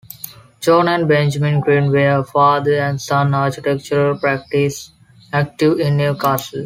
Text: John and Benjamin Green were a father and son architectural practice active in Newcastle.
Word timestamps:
John 0.61 0.87
and 0.87 1.07
Benjamin 1.07 1.59
Green 1.61 1.91
were 1.91 2.21
a 2.21 2.23
father 2.23 2.79
and 2.79 2.99
son 2.99 3.35
architectural 3.35 4.17
practice 4.17 4.89
active 5.31 5.79
in 5.79 5.97
Newcastle. 5.97 6.59